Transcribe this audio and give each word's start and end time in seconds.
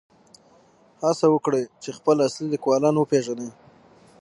هڅه 1.03 1.25
وکړئ 1.31 1.63
چې 1.81 1.89
خپل 1.97 2.15
اصلي 2.27 2.47
لیکوالان 2.53 2.95
وپېژنئ. 2.97 3.49